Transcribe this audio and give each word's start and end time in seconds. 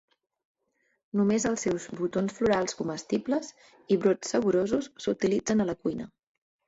Només 1.19 1.43
els 1.49 1.65
seus 1.67 1.85
botons 1.99 2.33
florals 2.39 2.77
comestibles 2.81 3.53
i 3.97 4.01
brots 4.07 4.35
saborosos 4.35 4.89
s'utilitzen 5.07 5.63
a 5.63 5.69
la 5.73 5.77
cuina. 5.83 6.09